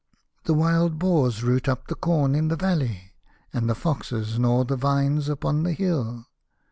[0.45, 3.13] The wild boar roots up the corn in the valley,
[3.53, 6.25] and the foxes gnaw the vines upon the hill.